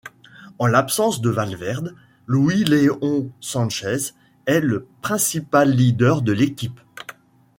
[0.57, 1.93] En l'absence de Valverde,
[2.27, 4.15] Luis León Sánchez
[4.47, 6.79] est le principal leader de l'équipe.